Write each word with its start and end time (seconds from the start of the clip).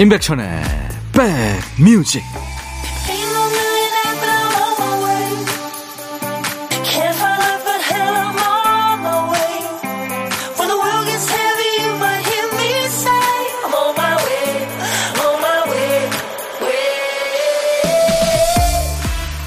임백천의 0.00 0.62
백뮤직 1.12 2.22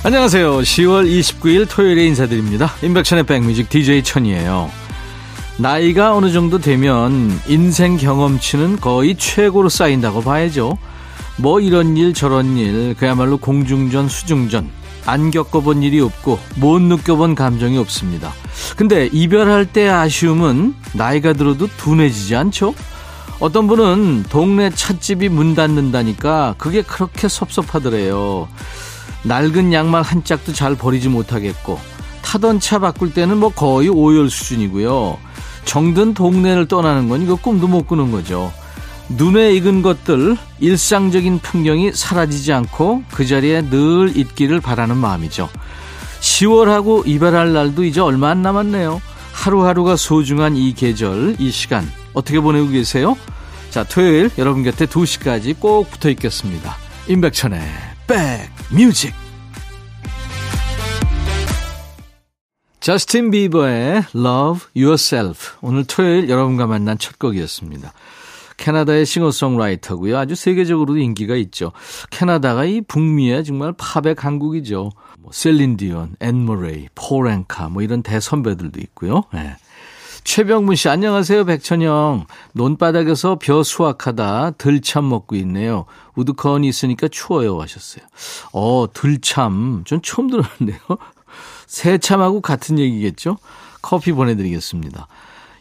안녕하세요. 0.04 0.58
10월 0.58 1.08
29일 1.08 1.70
토요일에 1.70 2.04
인사드립니다. 2.08 2.74
임백천의 2.82 3.24
백뮤직 3.24 3.70
DJ 3.70 4.04
천이에요. 4.04 4.81
나이가 5.62 6.16
어느 6.16 6.32
정도 6.32 6.58
되면 6.58 7.40
인생 7.48 7.96
경험치는 7.96 8.80
거의 8.80 9.16
최고로 9.16 9.70
쌓인다고 9.70 10.22
봐야죠. 10.22 10.76
뭐 11.38 11.60
이런 11.60 11.96
일 11.96 12.16
저런 12.16 12.58
일 12.58 12.96
그야말로 12.98 13.38
공중전 13.38 14.10
수중전 14.10 14.68
안 15.06 15.30
겪어본 15.30 15.84
일이 15.84 16.02
없고 16.02 16.40
못 16.56 16.82
느껴본 16.82 17.36
감정이 17.36 17.78
없습니다. 17.78 18.34
근데 18.76 19.08
이별할 19.12 19.68
때 19.68 19.88
아쉬움은 19.88 20.74
나이가 20.94 21.34
들어도 21.34 21.68
둔해지지 21.78 22.36
않죠? 22.36 22.74
어떤 23.40 23.68
분은 23.68 24.24
동네 24.32 24.72
찻집이 24.72 25.30
문 25.30 25.54
닫는다니까 25.54 26.56
그게 26.58 26.82
그렇게 26.82 27.28
섭섭하더래요. 27.28 28.48
낡은 29.24 29.74
양말 29.74 30.02
한 30.02 30.24
짝도 30.24 30.54
잘 30.54 30.76
버리지 30.76 31.10
못하겠고 31.10 31.80
타던 32.24 32.60
차 32.60 32.80
바꿀 32.80 33.14
때는 33.14 33.38
뭐 33.38 33.50
거의 33.50 33.90
오열 33.90 34.32
수준이고요. 34.32 35.30
정든 35.66 36.14
동네를 36.14 36.68
떠나는 36.68 37.10
건 37.10 37.22
이거 37.22 37.36
꿈도 37.36 37.68
못 37.68 37.88
꾸는 37.88 38.12
거죠. 38.12 38.52
눈에 39.10 39.54
익은 39.54 39.82
것들, 39.82 40.38
일상적인 40.60 41.40
풍경이 41.40 41.92
사라지지 41.94 42.54
않고 42.54 43.04
그 43.12 43.26
자리에 43.26 43.70
늘 43.70 44.16
있기를 44.16 44.62
바라는 44.62 44.98
마음이죠. 44.98 45.50
10월하고 46.22 47.06
이별할 47.08 47.54
날도 47.54 47.84
이제 47.84 48.00
얼마 48.00 48.30
안 48.30 48.42
남았네요. 48.42 49.02
하루하루가 49.34 49.96
소중한 49.96 50.56
이 50.56 50.74
계절, 50.74 51.36
이 51.40 51.52
시간 51.52 51.90
어떻게 52.14 52.40
보내고 52.40 52.70
계세요? 52.70 53.18
자, 53.70 53.84
토요일 53.84 54.30
여러분 54.38 54.64
곁에 54.64 54.86
2시까지 54.86 55.60
꼭 55.60 55.90
붙어 55.90 56.10
있겠습니다. 56.10 56.76
임백천의 57.08 57.62
백뮤직 58.08 59.21
저스틴 62.82 63.30
비버의 63.30 64.06
Love 64.16 64.62
Yourself. 64.76 65.52
오늘 65.62 65.86
토요일 65.86 66.32
여러분과 66.32 66.66
만난 66.66 66.98
첫 66.98 67.20
곡이었습니다. 67.20 67.94
캐나다의 68.58 69.06
싱어송라이터고요. 69.06 70.18
아주 70.18 70.34
세계적으로도 70.34 70.98
인기가 70.98 71.36
있죠. 71.36 71.74
캐나다가 72.10 72.66
이 72.66 72.82
북미의 72.82 73.44
정말 73.44 73.74
팝의 73.78 74.16
강국이죠. 74.16 74.90
뭐 75.20 75.32
셀린 75.32 75.78
디온, 75.78 76.16
앤 76.22 76.44
머레이, 76.44 76.88
폴 76.96 77.20
앵카 77.20 77.70
뭐 77.70 77.84
이런 77.84 78.02
대선배들도 78.02 78.80
있고요. 78.82 79.26
네. 79.32 79.56
최병문 80.24 80.76
씨 80.76 80.88
안녕하세요 80.88 81.46
백천영 81.46 82.26
논바닥에서 82.54 83.40
벼 83.40 83.64
수확하다 83.64 84.52
들참 84.52 85.10
먹고 85.10 85.36
있네요 85.38 85.86
우드컨이 86.16 86.68
있으니까 86.68 87.08
추워요 87.08 87.60
하셨어요 87.60 88.06
어 88.54 88.86
들참 88.94 89.84
전 89.84 90.00
처음 90.04 90.30
들었는데요 90.30 90.78
새참하고 91.72 92.42
같은 92.42 92.78
얘기겠죠? 92.78 93.38
커피 93.82 94.12
보내드리겠습니다. 94.12 95.08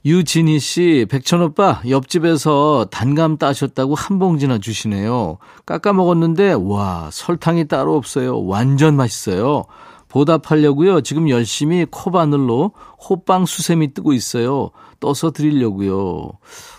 유진희 0.04 0.58
씨, 0.58 1.06
백천 1.08 1.40
오빠, 1.40 1.80
옆집에서 1.88 2.88
단감 2.90 3.38
따셨다고 3.38 3.94
한 3.94 4.18
봉지나 4.18 4.58
주시네요. 4.58 5.38
깎아 5.66 5.92
먹었는데, 5.92 6.54
와, 6.54 7.10
설탕이 7.12 7.68
따로 7.68 7.94
없어요. 7.94 8.44
완전 8.44 8.96
맛있어요. 8.96 9.66
보답하려고요. 10.08 11.02
지금 11.02 11.28
열심히 11.28 11.86
코바늘로 11.88 12.72
호빵 13.08 13.46
수세미 13.46 13.94
뜨고 13.94 14.12
있어요. 14.12 14.70
떠서 14.98 15.30
드리려고요. 15.30 16.32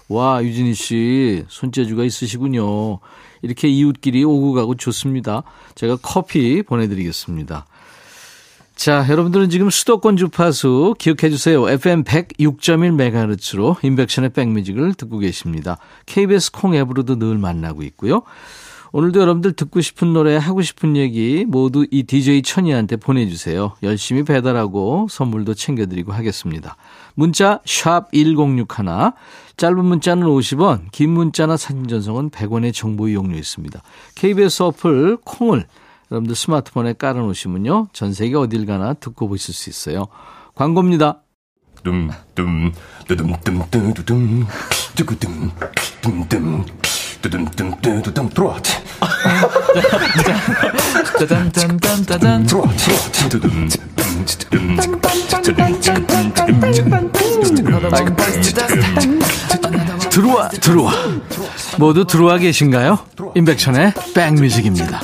와, 0.10 0.44
유진희 0.44 0.74
씨, 0.74 1.46
손재주가 1.48 2.04
있으시군요. 2.04 3.00
이렇게 3.44 3.70
이웃끼리 3.70 4.26
오고 4.26 4.52
가고 4.52 4.76
좋습니다. 4.76 5.44
제가 5.76 5.98
커피 6.02 6.64
보내드리겠습니다. 6.64 7.66
자, 8.82 9.06
여러분들은 9.08 9.52
지금 9.52 9.70
수도권 9.70 10.18
주파수 10.18 10.96
기억해 10.98 11.30
주세요. 11.30 11.70
FM 11.70 12.04
106.1MHz로 12.04 13.78
인백션의 13.86 14.32
백뮤직을 14.32 14.96
듣고 14.96 15.20
계십니다. 15.20 15.78
KBS 16.08 16.52
콩 16.52 16.74
앱으로도 16.74 17.20
늘 17.20 17.38
만나고 17.38 17.84
있고요. 17.84 18.24
오늘도 18.92 19.22
여러분들 19.22 19.54
듣고 19.54 19.82
싶은 19.82 20.14
노래, 20.14 20.36
하고 20.36 20.64
싶은 20.64 20.98
얘기 20.98 21.46
모두 21.48 21.86
이 21.92 22.02
DJ 22.02 22.42
천이한테 22.42 22.96
보내주세요. 22.96 23.76
열심히 23.84 24.24
배달하고 24.24 25.06
선물도 25.12 25.54
챙겨드리고 25.54 26.12
하겠습니다. 26.12 26.76
문자 27.14 27.60
1061, 27.66 28.66
짧은 29.58 29.86
문자는 29.86 30.26
50원, 30.26 30.92
긴 30.92 31.12
문자나 31.12 31.56
사진 31.56 31.88
전송은 31.88 32.32
100원의 32.32 32.74
정보 32.74 33.08
이용료 33.08 33.38
있습니다. 33.38 33.80
KBS 34.16 34.64
어플 34.64 35.18
콩을 35.24 35.68
여러분들 36.12 36.36
스마트폰에 36.36 36.94
깔아놓으시면요. 36.94 37.88
전 37.94 38.14
세계 38.14 38.36
어딜 38.36 38.66
가나 38.66 38.94
듣고 38.94 39.28
보실 39.30 39.54
수 39.54 39.70
있어요. 39.70 40.08
광고입니다. 40.56 41.22
둠둠 41.84 42.72
뚜둠 43.08 43.34
뚜두둠 43.72 44.46
뚜구둠 44.96 45.52
뚜둠 46.02 46.66
뚜두둠 47.82 48.30
들어와 48.30 48.62
짜잔짠짠짠 51.20 52.46
들어와 52.46 52.68
뚜둠 53.30 53.70
들어와 60.12 60.50
들어와 60.50 60.94
모두 61.80 62.06
들어와 62.06 62.38
계신가요? 62.38 63.00
임백천의 63.36 63.94
백뮤직입니다. 64.14 65.02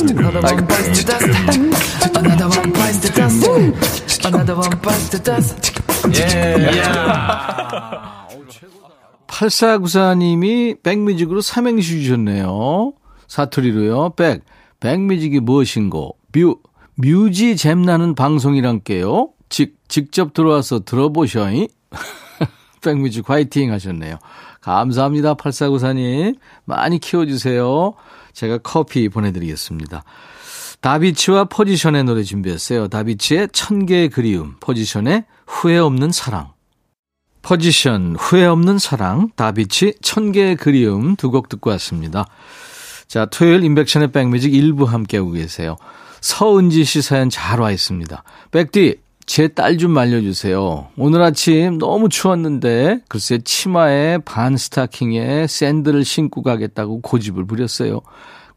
팔사구사님이 9.26 10.76
백뮤직으로 10.82 11.40
삼행시 11.40 12.02
주셨네요. 12.02 12.92
사투리로요. 13.28 14.10
백. 14.10 14.42
백뮤직이 14.80 15.40
무엇인고? 15.40 16.16
뮤. 16.32 16.56
뮤지 16.96 17.56
잼나는 17.56 18.14
방송이란게요. 18.14 19.30
직, 19.48 19.76
직접 19.88 20.34
들어와서 20.34 20.80
들어보셔이. 20.80 21.68
백뮤직 22.82 23.28
화이팅 23.28 23.72
하셨네요. 23.72 24.18
감사합니다. 24.60 25.34
팔사구사님. 25.34 26.34
많이 26.64 26.98
키워주세요. 26.98 27.94
제가 28.40 28.58
커피 28.58 29.10
보내드리겠습니다. 29.10 30.02
다비치와 30.80 31.44
포지션의 31.44 32.04
노래 32.04 32.22
준비했어요. 32.22 32.88
다비치의 32.88 33.48
천 33.52 33.84
개의 33.84 34.08
그리움, 34.08 34.54
포지션의 34.60 35.26
후회 35.46 35.76
없는 35.76 36.10
사랑. 36.10 36.52
포지션, 37.42 38.16
후회 38.18 38.46
없는 38.46 38.78
사랑, 38.78 39.28
다비치, 39.36 39.94
천 40.00 40.32
개의 40.32 40.56
그리움 40.56 41.16
두 41.16 41.30
곡 41.30 41.50
듣고 41.50 41.68
왔습니다. 41.70 42.24
자, 43.08 43.26
토요일 43.26 43.62
인백션의 43.62 44.10
백뮤직 44.12 44.54
일부 44.54 44.84
함께하고 44.84 45.32
계세요. 45.32 45.76
서은지 46.22 46.84
씨 46.84 47.02
사연 47.02 47.28
잘 47.28 47.60
와 47.60 47.70
있습니다. 47.72 48.22
백디, 48.52 49.00
제 49.26 49.48
딸 49.48 49.78
좀 49.78 49.92
말려주세요. 49.92 50.88
오늘 50.96 51.22
아침 51.22 51.78
너무 51.78 52.08
추웠는데, 52.08 53.00
글쎄 53.08 53.38
치마에 53.38 54.18
반 54.18 54.56
스타킹에 54.56 55.46
샌들을 55.46 56.04
신고 56.04 56.42
가겠다고 56.42 57.00
고집을 57.00 57.46
부렸어요. 57.46 58.00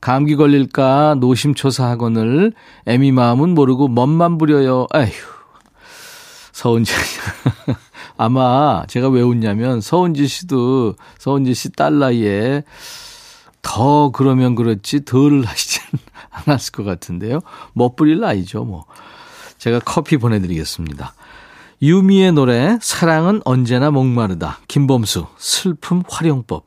감기 0.01 0.35
걸릴까 0.35 1.15
노심초사 1.19 1.87
학원을 1.91 2.53
애미 2.85 3.11
마음은 3.11 3.53
모르고 3.53 3.87
멋만 3.87 4.37
부려요. 4.37 4.87
아휴. 4.91 5.11
서은지. 6.51 6.91
아마 8.17 8.83
제가 8.87 9.09
왜 9.09 9.21
웃냐면 9.21 9.79
서은지 9.81 10.27
씨도 10.27 10.95
서은지 11.19 11.53
씨 11.53 11.69
딸 11.69 11.99
나이에 11.99 12.63
더 13.61 14.11
그러면 14.11 14.55
그렇지 14.55 15.05
덜 15.05 15.43
하시진 15.45 15.81
않았을 16.31 16.71
것 16.73 16.83
같은데요. 16.83 17.39
멋부릴 17.73 18.19
나이죠, 18.19 18.65
뭐. 18.65 18.85
제가 19.63 19.79
커피 19.79 20.17
보내드리겠습니다. 20.17 21.13
유미의 21.81 22.33
노래 22.33 22.77
사랑은 22.81 23.41
언제나 23.45 23.91
목마르다. 23.91 24.59
김범수 24.67 25.27
슬픔 25.37 26.03
활용법. 26.09 26.65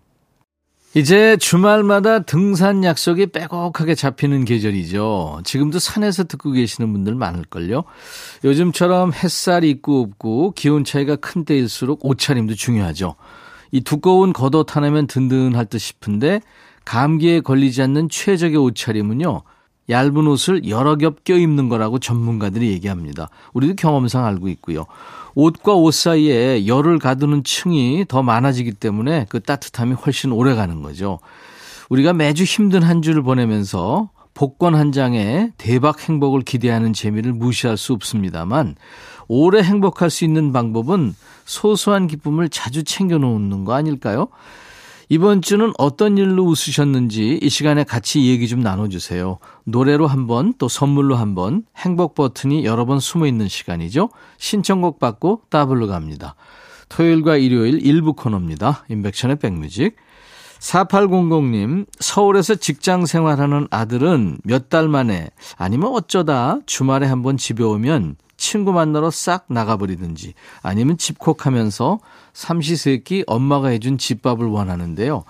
이제 0.94 1.36
주말마다 1.36 2.20
등산 2.20 2.84
약속이 2.84 3.26
빼곡하게 3.26 3.94
잡히는 3.94 4.46
계절이죠. 4.46 5.42
지금도 5.44 5.78
산에서 5.78 6.24
듣고 6.24 6.52
계시는 6.52 6.90
분들 6.94 7.14
많을걸요. 7.16 7.84
요즘처럼 8.44 9.12
햇살이 9.12 9.68
있고 9.68 10.00
없고 10.00 10.52
기온 10.52 10.82
차이가 10.84 11.16
큰 11.16 11.44
때일수록 11.44 12.02
옷차림도 12.02 12.54
중요하죠. 12.54 13.16
이 13.72 13.82
두꺼운 13.82 14.32
겉옷 14.32 14.74
하나면 14.74 15.06
든든할 15.06 15.66
듯 15.66 15.76
싶은데 15.76 16.40
감기에 16.86 17.40
걸리지 17.40 17.82
않는 17.82 18.08
최적의 18.08 18.56
옷차림은요. 18.56 19.42
얇은 19.88 20.26
옷을 20.26 20.68
여러 20.68 20.96
겹 20.96 21.24
껴입는 21.24 21.68
거라고 21.68 21.98
전문가들이 21.98 22.70
얘기합니다. 22.70 23.28
우리도 23.52 23.74
경험상 23.76 24.24
알고 24.24 24.48
있고요. 24.48 24.86
옷과 25.34 25.74
옷 25.74 25.92
사이에 25.92 26.66
열을 26.66 26.98
가두는 26.98 27.44
층이 27.44 28.06
더 28.08 28.22
많아지기 28.22 28.72
때문에 28.72 29.26
그 29.28 29.40
따뜻함이 29.40 29.94
훨씬 29.94 30.32
오래 30.32 30.54
가는 30.54 30.82
거죠. 30.82 31.18
우리가 31.88 32.12
매주 32.12 32.44
힘든 32.44 32.82
한 32.82 33.02
주를 33.02 33.22
보내면서 33.22 34.10
복권 34.34 34.74
한 34.74 34.92
장에 34.92 35.52
대박 35.56 36.00
행복을 36.08 36.42
기대하는 36.42 36.92
재미를 36.92 37.32
무시할 37.32 37.76
수 37.76 37.92
없습니다만 37.94 38.76
오래 39.28 39.62
행복할 39.62 40.10
수 40.10 40.24
있는 40.24 40.52
방법은 40.52 41.14
소소한 41.44 42.06
기쁨을 42.06 42.48
자주 42.48 42.84
챙겨 42.84 43.18
놓는 43.18 43.64
거 43.64 43.72
아닐까요? 43.72 44.28
이번 45.08 45.40
주는 45.40 45.72
어떤 45.78 46.18
일로 46.18 46.44
웃으셨는지 46.44 47.38
이 47.40 47.48
시간에 47.48 47.84
같이 47.84 48.26
얘기 48.26 48.48
좀 48.48 48.60
나눠주세요. 48.60 49.38
노래로 49.64 50.06
한 50.08 50.26
번, 50.26 50.52
또 50.58 50.68
선물로 50.68 51.14
한 51.14 51.34
번, 51.36 51.62
행복 51.76 52.14
버튼이 52.16 52.64
여러 52.64 52.84
번 52.86 52.98
숨어 52.98 53.26
있는 53.26 53.46
시간이죠. 53.46 54.08
신청곡 54.38 54.98
받고 54.98 55.42
따블로 55.48 55.86
갑니다. 55.86 56.34
토요일과 56.88 57.36
일요일 57.36 57.84
일부 57.86 58.14
코너입니다. 58.14 58.84
인백션의 58.88 59.36
백뮤직. 59.36 59.94
4800님, 60.58 61.86
서울에서 62.00 62.56
직장 62.56 63.06
생활하는 63.06 63.68
아들은 63.70 64.38
몇 64.42 64.68
달 64.70 64.88
만에 64.88 65.28
아니면 65.56 65.92
어쩌다 65.92 66.58
주말에 66.66 67.06
한번 67.06 67.36
집에 67.36 67.62
오면 67.62 68.16
친구 68.36 68.72
만나러 68.72 69.10
싹 69.10 69.46
나가버리든지 69.48 70.34
아니면 70.62 70.98
집콕하면서 70.98 71.98
삼시세끼 72.32 73.24
엄마가 73.26 73.68
해준 73.68 73.98
집밥을 73.98 74.46
원하는데요. 74.46 75.24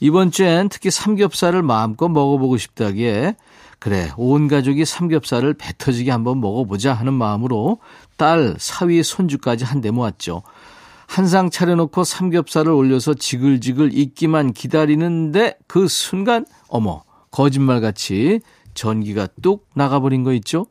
이번 0.00 0.30
주엔 0.30 0.68
특히 0.68 0.90
삼겹살을 0.90 1.62
마음껏 1.62 2.08
먹어보고 2.08 2.56
싶다기에 2.56 3.36
그래 3.78 4.10
온 4.16 4.48
가족이 4.48 4.84
삼겹살을 4.84 5.54
배 5.54 5.72
터지게 5.76 6.10
한번 6.10 6.40
먹어보자 6.40 6.94
하는 6.94 7.14
마음으로 7.14 7.78
딸, 8.16 8.56
사위, 8.58 9.02
손주까지 9.02 9.64
한대 9.64 9.90
모았죠. 9.90 10.42
한상 11.06 11.48
차려놓고 11.48 12.04
삼겹살을 12.04 12.70
올려서 12.70 13.14
지글지글 13.14 13.96
익기만 13.96 14.52
기다리는데 14.52 15.56
그 15.66 15.88
순간 15.88 16.44
어머 16.68 17.02
거짓말같이 17.30 18.40
전기가 18.74 19.26
뚝 19.40 19.68
나가버린 19.74 20.22
거 20.22 20.32
있죠. 20.34 20.66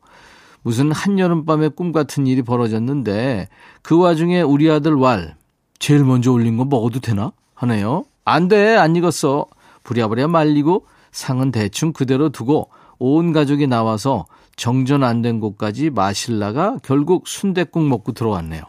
무슨 0.62 0.92
한여름밤의 0.92 1.70
꿈 1.70 1.92
같은 1.92 2.26
일이 2.26 2.42
벌어졌는데 2.42 3.48
그 3.82 3.98
와중에 3.98 4.42
우리 4.42 4.70
아들 4.70 4.94
왈 4.94 5.36
제일 5.78 6.04
먼저 6.04 6.32
올린 6.32 6.56
거 6.56 6.64
먹어도 6.64 7.00
되나 7.00 7.32
하네요. 7.54 8.04
안 8.24 8.48
돼, 8.48 8.76
안 8.76 8.94
익었어. 8.96 9.46
부랴부랴 9.84 10.28
말리고 10.28 10.86
상은 11.12 11.50
대충 11.50 11.92
그대로 11.92 12.28
두고 12.28 12.68
온 12.98 13.32
가족이 13.32 13.66
나와서 13.66 14.26
정전 14.56 15.04
안 15.04 15.22
된 15.22 15.40
곳까지 15.40 15.90
마실라가 15.90 16.78
결국 16.82 17.28
순대국 17.28 17.86
먹고 17.86 18.12
들어왔네요. 18.12 18.62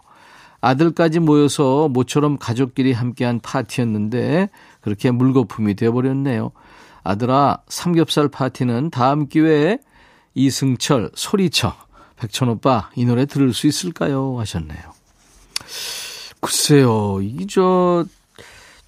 아들까지 0.62 1.20
모여서 1.20 1.90
모처럼 1.90 2.38
가족끼리 2.38 2.94
함께한 2.94 3.40
파티였는데 3.40 4.50
그렇게 4.82 5.10
물거품이 5.12 5.76
되어버렸네요. 5.76 6.52
아들아, 7.04 7.60
삼겹살 7.68 8.28
파티는 8.28 8.92
다음 8.92 9.28
기회에 9.28 9.80
이승철 10.46 11.12
소리쳐 11.16 11.76
백천 12.16 12.48
오빠 12.50 12.90
이 12.96 13.04
노래 13.06 13.26
들을 13.26 13.54
수 13.54 13.68
있을까요? 13.68 14.40
하셨네요. 14.40 14.80
글쎄요, 16.42 17.20
이 17.22 17.46
저 17.50 18.06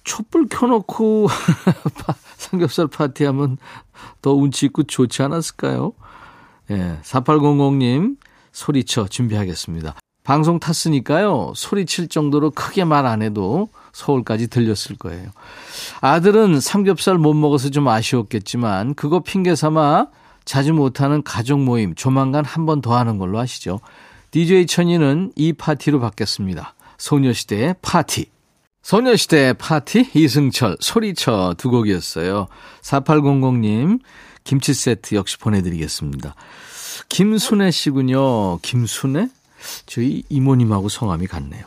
촛불 0.04 0.48
켜놓고 0.48 1.28
삼겹살 2.38 2.86
파티하면 2.88 3.58
더 4.20 4.32
운치 4.32 4.66
있고 4.66 4.82
좋지 4.82 5.22
않았을까요? 5.22 5.92
예, 6.70 6.98
4800님 7.02 8.16
소리쳐 8.52 9.06
준비하겠습니다. 9.08 9.94
방송 10.24 10.58
탔으니까요. 10.58 11.52
소리칠 11.54 12.08
정도로 12.08 12.50
크게 12.52 12.84
말 12.84 13.06
안 13.06 13.22
해도 13.22 13.68
서울까지 13.92 14.48
들렸을 14.48 14.96
거예요. 14.98 15.30
아들은 16.00 16.60
삼겹살 16.60 17.18
못 17.18 17.34
먹어서 17.34 17.70
좀 17.70 17.86
아쉬웠겠지만 17.88 18.94
그거 18.94 19.20
핑계 19.20 19.54
삼아 19.54 20.06
자주 20.44 20.72
못하는 20.74 21.22
가족 21.22 21.60
모임 21.60 21.94
조만간 21.94 22.44
한 22.44 22.66
번 22.66 22.80
더 22.82 22.96
하는 22.96 23.18
걸로 23.18 23.38
하시죠. 23.38 23.80
DJ 24.30 24.66
천이는 24.66 25.32
이 25.36 25.52
파티로 25.52 26.00
바뀌었습니다. 26.00 26.74
소녀시대의 26.98 27.76
파티. 27.82 28.26
소녀시대의 28.82 29.54
파티 29.54 30.10
이승철 30.14 30.78
소리쳐 30.80 31.54
두 31.58 31.70
곡이었어요. 31.70 32.48
4800님 32.82 34.00
김치 34.44 34.74
세트 34.74 35.14
역시 35.14 35.38
보내드리겠습니다. 35.38 36.34
김순애 37.08 37.70
씨군요. 37.70 38.58
김순애? 38.60 39.28
저희 39.86 40.24
이모님하고 40.28 40.88
성함이 40.88 41.26
같네요. 41.28 41.64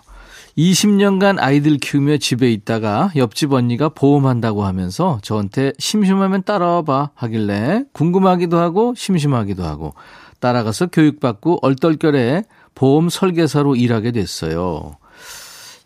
20년간 0.57 1.37
아이들 1.39 1.77
키우며 1.77 2.17
집에 2.17 2.51
있다가 2.51 3.11
옆집 3.15 3.51
언니가 3.51 3.89
보험한다고 3.89 4.63
하면서 4.63 5.19
저한테 5.21 5.73
심심하면 5.79 6.43
따라와 6.43 6.83
봐 6.83 7.09
하길래 7.13 7.83
궁금하기도 7.91 8.57
하고 8.57 8.93
심심하기도 8.95 9.65
하고 9.65 9.93
따라가서 10.39 10.87
교육받고 10.87 11.59
얼떨결에 11.61 12.43
보험 12.73 13.09
설계사로 13.09 13.75
일하게 13.75 14.11
됐어요. 14.11 14.95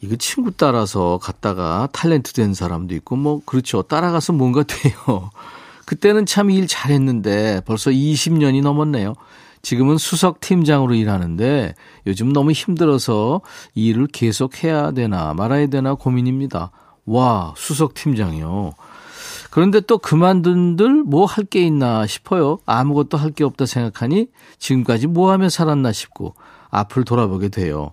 이거 0.02 0.16
친구 0.18 0.52
따라서 0.52 1.18
갔다가 1.22 1.90
탤런트 1.92 2.34
된 2.34 2.54
사람도 2.54 2.94
있고 2.96 3.16
뭐 3.16 3.42
그렇죠. 3.46 3.82
따라가서 3.82 4.34
뭔가 4.34 4.64
돼요. 4.64 5.32
그때는 5.86 6.28
참 6.28 6.52
일 6.52 6.68
잘했는데 6.68 7.62
벌써 7.66 7.90
20년이 7.90 8.62
넘었네요. 8.62 9.16
지금은 9.62 9.98
수석 9.98 10.40
팀장으로 10.40 10.94
일하는데 10.96 11.76
요즘 12.08 12.32
너무 12.34 12.52
힘들어서 12.52 13.42
일을 13.76 14.08
계속 14.08 14.64
해야 14.64 14.92
되나 14.92 15.34
말아야 15.34 15.68
되나 15.68 15.94
고민입니다. 15.96 16.72
와, 17.06 17.54
수석 17.58 17.94
팀장이요. 17.94 18.74
그런데 19.52 19.80
또 19.82 19.98
그만둔들 19.98 21.04
뭐 21.04 21.26
할 21.26 21.44
게 21.46 21.62
있나 21.66 22.06
싶어요. 22.06 22.60
아무것도 22.66 23.18
할 23.18 23.32
게 23.32 23.44
없다 23.44 23.66
생각하니 23.66 24.28
지금까지 24.60 25.08
뭐 25.08 25.32
하며 25.32 25.50
살았나 25.50 25.92
싶고 25.92 26.36
앞을 26.70 27.04
돌아보게 27.04 27.50
돼요. 27.50 27.92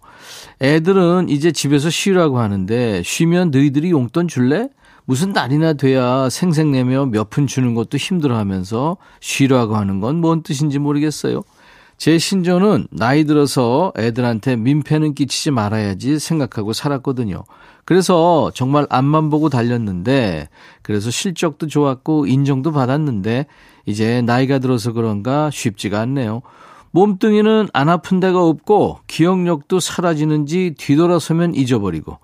애들은 0.61 1.31
이제 1.31 1.51
집에서 1.53 1.89
쉬라고 1.89 2.39
하는데 2.41 3.03
쉬면 3.03 3.51
너희들이 3.51 3.91
용돈 3.91 4.29
줄래? 4.29 4.69
무슨 5.07 5.33
날이나 5.33 5.73
돼야 5.75 6.29
생색내며 6.29 7.07
몇 7.07 7.31
푼 7.31 7.47
주는 7.47 7.75
것도 7.75 7.97
힘들어 7.97 8.37
하면서 8.37 8.97
쉬라고 9.21 9.77
하는 9.77 10.01
건 10.01 10.21
뭔 10.21 10.43
뜻인지 10.43 10.79
모르겠어요. 10.79 11.43
제 11.97 12.19
신조는 12.19 12.89
나이 12.91 13.25
들어서 13.25 13.93
애들한테 13.97 14.57
민폐는 14.57 15.15
끼치지 15.15 15.51
말아야지 15.51 16.19
생각하고 16.19 16.73
살았거든요. 16.73 17.45
그래서 17.85 18.51
정말 18.55 18.87
앞만 18.91 19.31
보고 19.31 19.49
달렸는데, 19.49 20.49
그래서 20.83 21.11
실적도 21.11 21.69
좋았고 21.69 22.27
인정도 22.27 22.73
받았는데, 22.73 23.47
이제 23.87 24.21
나이가 24.23 24.59
들어서 24.59 24.93
그런가 24.93 25.51
쉽지가 25.51 26.01
않네요. 26.01 26.43
몸뚱이는 26.91 27.69
안 27.73 27.89
아픈 27.89 28.21
데가 28.21 28.43
없고, 28.43 28.99
기억력도 29.07 29.81
사라지는지 29.81 30.75
뒤돌아서면 30.77 31.55
잊어버리고, 31.55 32.19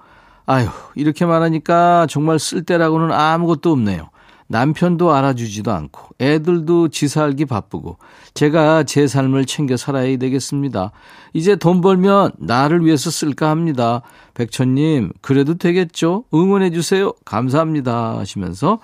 아휴, 0.44 0.68
이렇게 0.96 1.24
말하니까 1.24 2.06
정말 2.10 2.38
쓸데라고는 2.38 3.12
아무것도 3.12 3.70
없네요. 3.70 4.10
남편도 4.52 5.14
알아주지도 5.14 5.72
않고 5.72 6.14
애들도 6.20 6.88
지 6.88 7.08
살기 7.08 7.46
바쁘고 7.46 7.96
제가 8.34 8.84
제 8.84 9.06
삶을 9.06 9.46
챙겨 9.46 9.78
살아야 9.78 10.14
되겠습니다. 10.18 10.92
이제 11.32 11.56
돈 11.56 11.80
벌면 11.80 12.32
나를 12.38 12.84
위해서 12.84 13.10
쓸까 13.10 13.48
합니다. 13.48 14.02
백천님 14.34 15.12
그래도 15.22 15.54
되겠죠? 15.54 16.24
응원해 16.34 16.70
주세요. 16.70 17.14
감사합니다 17.24 18.18
하시면서 18.18 18.80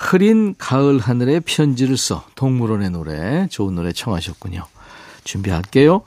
흐린 0.00 0.56
가을 0.58 0.98
하늘에 0.98 1.40
편지를 1.40 1.96
써 1.96 2.24
동물원의 2.34 2.90
노래 2.90 3.46
좋은 3.50 3.76
노래 3.76 3.92
청하셨군요. 3.92 4.64
준비할게요. 5.22 6.02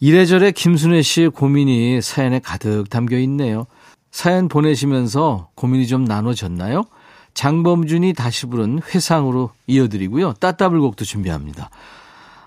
이래저래 0.00 0.52
김순애 0.52 1.00
씨의 1.00 1.30
고민이 1.30 2.02
사연에 2.02 2.38
가득 2.38 2.90
담겨 2.90 3.16
있네요. 3.20 3.66
사연 4.10 4.48
보내시면서 4.48 5.48
고민이 5.54 5.86
좀 5.86 6.04
나눠졌나요? 6.04 6.84
장범준이 7.34 8.14
다시 8.14 8.46
부른 8.46 8.80
회상으로 8.82 9.50
이어드리고요. 9.66 10.34
따따블곡도 10.34 11.04
준비합니다. 11.04 11.70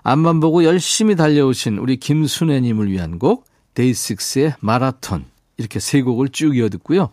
앞만 0.02 0.40
보고 0.40 0.64
열심히 0.64 1.16
달려오신 1.16 1.78
우리 1.78 1.96
김순애님을 1.96 2.90
위한 2.90 3.18
곡 3.18 3.46
데이식스의 3.74 4.54
마라톤 4.60 5.24
이렇게 5.56 5.80
세 5.80 6.02
곡을 6.02 6.28
쭉 6.30 6.56
이어듣고요. 6.56 7.10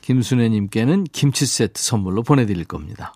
김순애님께는 0.00 1.04
김치 1.12 1.46
세트 1.46 1.80
선물로 1.80 2.22
보내드릴 2.22 2.64
겁니다. 2.64 3.14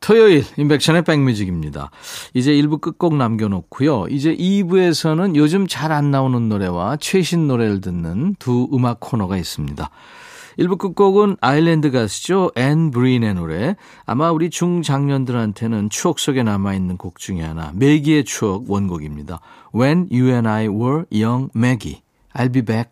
토요일 0.00 0.44
인백션의 0.56 1.04
백뮤직입니다. 1.04 1.90
이제 2.34 2.52
1부 2.52 2.80
끝곡 2.80 3.16
남겨놓고요. 3.16 4.06
이제 4.08 4.34
2부에서는 4.36 5.36
요즘 5.36 5.66
잘 5.66 5.92
안 5.92 6.10
나오는 6.10 6.48
노래와 6.48 6.96
최신 7.00 7.46
노래를 7.46 7.80
듣는 7.80 8.36
두 8.38 8.68
음악 8.72 9.00
코너가 9.00 9.36
있습니다. 9.36 9.90
1부 10.58 10.78
끝곡은 10.78 11.36
아일랜드 11.40 11.90
가수죠. 11.90 12.50
앤 12.56 12.90
브린의 12.90 13.34
노래. 13.34 13.76
아마 14.04 14.30
우리 14.30 14.50
중장년들한테는 14.50 15.90
추억 15.90 16.18
속에 16.18 16.42
남아있는 16.42 16.96
곡 16.96 17.18
중에 17.18 17.42
하나. 17.42 17.72
매기의 17.74 18.24
추억 18.24 18.70
원곡입니다. 18.70 19.40
When 19.74 20.08
You 20.10 20.28
and 20.28 20.48
I 20.48 20.68
Were 20.68 21.04
Young 21.12 21.50
Maggie. 21.54 22.02
I'll 22.34 22.52
be 22.52 22.62
back. 22.62 22.90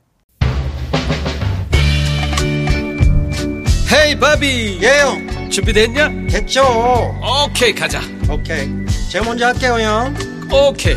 Hey 3.93 4.19
바비 4.19 4.81
예영 4.83 5.51
준비됐냐? 5.51 6.09
됐죠 6.29 6.63
오케이 7.23 7.73
가자 7.73 8.01
오케이 8.29 8.69
제가 9.09 9.25
먼저 9.25 9.47
할게요 9.47 9.75
형 9.79 10.15
오케이 10.51 10.97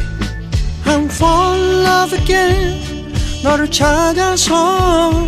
I'm 0.83 1.05
fall 1.05 1.62
in 1.62 1.86
love 1.86 2.17
again 2.17 3.13
너를 3.43 3.69
찾아서 3.69 5.27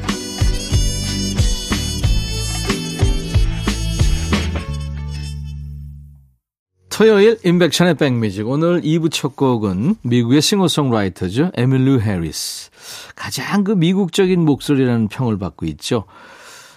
토요일 7.01 7.39
임백천의 7.43 7.95
백뮤직. 7.95 8.47
오늘 8.47 8.81
2부 8.81 9.09
첫 9.11 9.35
곡은 9.35 9.95
미국의 10.03 10.39
싱어송라이터죠. 10.39 11.49
에밀루 11.55 11.99
해리스. 11.99 12.69
가장 13.15 13.63
그 13.63 13.71
미국적인 13.71 14.45
목소리라는 14.45 15.07
평을 15.07 15.39
받고 15.39 15.65
있죠. 15.65 16.03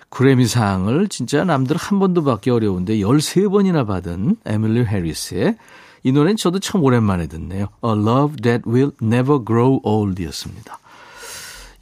그래미상을 0.08 1.08
진짜 1.08 1.44
남들 1.44 1.76
한 1.76 1.98
번도 1.98 2.24
받기 2.24 2.48
어려운데 2.48 2.96
13번이나 2.96 3.86
받은 3.86 4.36
에밀루 4.46 4.86
해리스의 4.86 5.58
이 6.04 6.12
노래는 6.12 6.38
저도 6.38 6.58
참 6.58 6.82
오랜만에 6.82 7.26
듣네요. 7.26 7.66
A 7.84 7.90
Love 7.90 8.36
That 8.36 8.62
Will 8.66 8.92
Never 9.02 9.44
Grow 9.44 9.80
Old 9.82 10.24
였습니다 10.24 10.78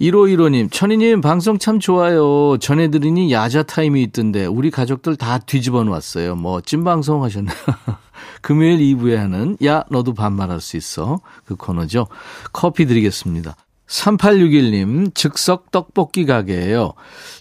1515님, 0.02 0.68
천희님 0.72 1.20
방송 1.20 1.58
참 1.58 1.78
좋아요. 1.78 2.58
전해드리니 2.58 3.32
야자 3.32 3.62
타임이 3.62 4.02
있던데 4.02 4.46
우리 4.46 4.72
가족들 4.72 5.14
다 5.14 5.38
뒤집어 5.38 5.84
놨어요. 5.84 6.34
멋진 6.34 6.82
방송 6.82 7.22
하셨네요. 7.22 7.54
금요일 8.42 8.78
2부에 8.78 9.14
하는 9.14 9.56
야 9.64 9.84
너도 9.90 10.12
반말할 10.12 10.60
수 10.60 10.76
있어 10.76 11.20
그 11.44 11.54
코너죠. 11.54 12.08
커피 12.52 12.86
드리겠습니다. 12.86 13.54
3861님 13.86 15.14
즉석 15.14 15.70
떡볶이 15.70 16.26
가게예요. 16.26 16.94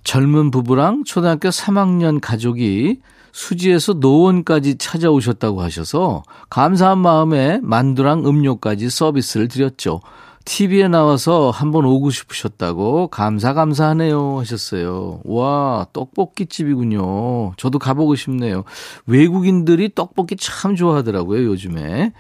젊은 0.04 0.52
부부랑 0.52 1.04
초등학교 1.04 1.50
3학년 1.50 2.20
가족이 2.22 3.00
수지에서 3.32 3.94
노원까지 3.94 4.78
찾아오셨다고 4.78 5.62
하셔서 5.62 6.22
감사한 6.50 7.00
마음에 7.00 7.60
만두랑 7.64 8.28
음료까지 8.28 8.92
서비스를 8.92 9.48
드렸죠. 9.48 10.02
TV에 10.46 10.88
나와서 10.88 11.50
한번 11.50 11.86
오고 11.86 12.10
싶으셨다고 12.10 13.08
감사 13.08 13.54
감사하네요 13.54 14.40
하셨어요. 14.40 15.22
와 15.24 15.86
떡볶이 15.94 16.46
집이군요. 16.48 17.54
저도 17.58 17.80
가보고 17.80 18.16
싶네요. 18.16 18.64
외국인들이 19.06 19.94
떡볶이 19.94 20.36
참 20.38 20.76
좋아하더라고요 20.76 21.46
요즘에. 21.46 22.14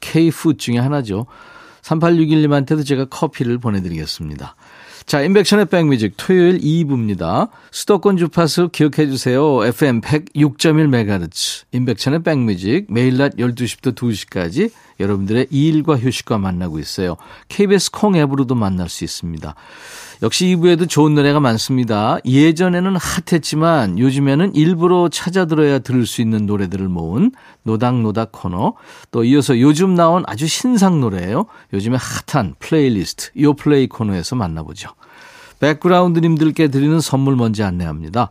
K푸드 0.00 0.58
중에 0.58 0.78
하나죠. 0.78 1.26
3861님한테도 1.82 2.84
제가 2.84 3.06
커피를 3.06 3.58
보내드리겠습니다. 3.58 4.56
자, 5.06 5.22
인백션의 5.22 5.66
백뮤직 5.66 6.14
토요일 6.16 6.58
2부입니다. 6.58 7.50
수도권 7.70 8.16
주파수 8.16 8.70
기억해 8.70 9.06
주세요. 9.06 9.64
FM 9.64 10.00
106.1MHz. 10.00 11.66
인백션의 11.70 12.24
백뮤직 12.24 12.86
매일 12.88 13.16
낮 13.16 13.36
12시부터 13.36 13.94
2시까지 13.94 14.72
여러분들의 14.98 15.46
일과 15.50 15.96
휴식과 15.96 16.38
만나고 16.38 16.80
있어요. 16.80 17.16
KBS 17.46 17.92
콩 17.92 18.16
앱으로도 18.16 18.56
만날 18.56 18.88
수 18.88 19.04
있습니다. 19.04 19.54
역시 20.22 20.46
2부에도 20.46 20.88
좋은 20.88 21.14
노래가 21.14 21.40
많습니다. 21.40 22.18
예전에는 22.24 22.96
핫했지만 22.96 23.98
요즘에는 23.98 24.54
일부러 24.54 25.08
찾아 25.08 25.44
들어야 25.44 25.78
들을 25.78 26.06
수 26.06 26.22
있는 26.22 26.46
노래들을 26.46 26.88
모은 26.88 27.32
노닥노닥 27.64 28.32
코너. 28.32 28.74
또 29.10 29.24
이어서 29.24 29.60
요즘 29.60 29.94
나온 29.94 30.24
아주 30.26 30.46
신상 30.46 31.00
노래예요. 31.00 31.46
요즘에 31.72 31.98
핫한 32.26 32.54
플레이리스트 32.58 33.30
요플레이 33.38 33.88
코너에서 33.88 34.36
만나보죠. 34.36 34.90
백그라운드님들께 35.60 36.68
드리는 36.68 37.00
선물 37.00 37.36
먼저 37.36 37.64
안내합니다. 37.64 38.30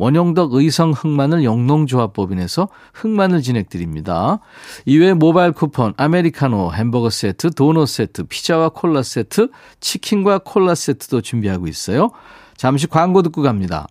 원형덕 0.00 0.54
의성 0.54 0.92
흑마늘 0.92 1.44
영농조합법인에서 1.44 2.68
흑마늘 2.94 3.42
진액 3.42 3.77
드립니다. 3.77 4.40
이외에 4.86 5.12
모바일 5.12 5.52
쿠폰, 5.52 5.92
아메리카노, 5.98 6.72
햄버거 6.72 7.10
세트, 7.10 7.50
도넛 7.50 7.86
세트, 7.86 8.24
피자와 8.24 8.70
콜라 8.70 9.02
세트, 9.02 9.50
치킨과 9.80 10.38
콜라 10.38 10.74
세트도 10.74 11.20
준비하고 11.20 11.66
있어요. 11.66 12.12
잠시 12.56 12.86
광고 12.86 13.20
듣고 13.20 13.42
갑니다. 13.42 13.88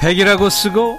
백이라고 0.00 0.50
쓰고 0.50 0.98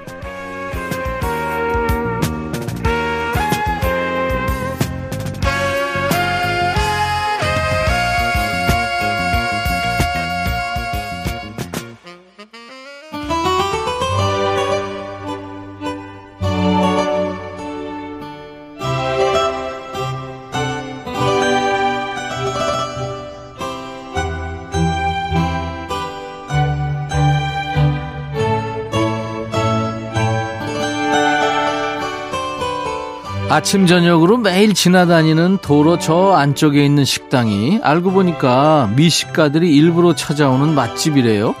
아침 33.61 33.85
저녁으로 33.85 34.37
매일 34.37 34.73
지나다니는 34.73 35.59
도로 35.61 35.99
저 35.99 36.31
안쪽에 36.31 36.83
있는 36.83 37.05
식당이 37.05 37.81
알고 37.83 38.11
보니까 38.11 38.89
미식가들이 38.95 39.75
일부러 39.75 40.15
찾아오는 40.15 40.73
맛집이래요. 40.73 41.53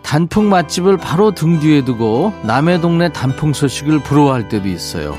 단풍 0.00 0.48
맛집을 0.48 0.96
바로 0.96 1.30
등 1.32 1.60
뒤에 1.60 1.84
두고 1.84 2.32
남의 2.44 2.80
동네 2.80 3.12
단풍 3.12 3.52
소식을 3.52 3.98
부러워할 3.98 4.48
때도 4.48 4.68
있어요. 4.68 5.18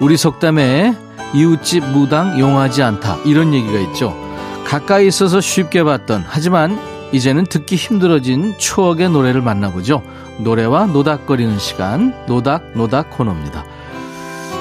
우리 0.00 0.16
속담에 0.16 0.94
이웃집 1.34 1.84
무당 1.90 2.40
용하지 2.40 2.82
않다 2.82 3.18
이런 3.26 3.52
얘기가 3.52 3.78
있죠. 3.90 4.16
가까이 4.64 5.06
있어서 5.08 5.42
쉽게 5.42 5.84
봤던 5.84 6.24
하지만 6.26 6.78
이제는 7.12 7.44
듣기 7.44 7.76
힘들어진 7.76 8.56
추억의 8.56 9.10
노래를 9.10 9.42
만나보죠. 9.42 10.02
노래와 10.38 10.86
노닥거리는 10.86 11.58
시간 11.58 12.14
노닥 12.26 12.72
노닥 12.74 13.10
코너입니다. 13.10 13.73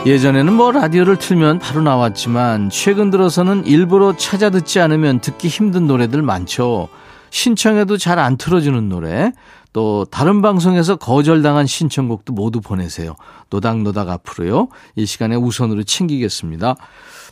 예전에는 0.06 0.52
뭐 0.52 0.74
라디오를 0.74 1.18
틀면 1.18 1.60
바로 1.60 1.82
나왔지만 1.82 2.70
최근 2.70 3.10
들어서는 3.10 3.66
일부러 3.66 4.18
찾아 4.18 4.50
듣지 4.50 4.82
않으면 4.82 5.22
듣기 5.22 5.48
힘든 5.48 5.88
노래들 5.88 6.22
많죠. 6.22 6.90
신청해도 7.30 7.98
잘 7.98 8.20
안 8.20 8.36
틀어주는 8.36 8.90
노래, 8.90 9.32
또 9.72 10.06
다른 10.12 10.42
방송에서 10.42 10.98
거절당한 10.98 11.66
신청곡도 11.68 12.34
모두 12.34 12.60
보내세요. 12.60 13.16
노닥노닥 13.50 14.10
앞으로요. 14.10 14.68
이 14.98 15.06
시간에 15.06 15.38
우선으로 15.38 15.84
챙기겠습니다. 15.84 16.76